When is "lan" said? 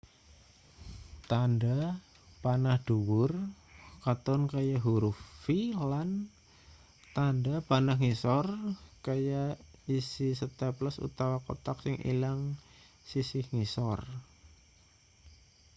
5.91-6.09